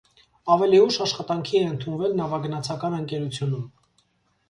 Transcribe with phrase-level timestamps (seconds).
[0.55, 3.73] Ավելի ուշ աշխատանքի է ընդունվել նավագնացական ընկերությունում։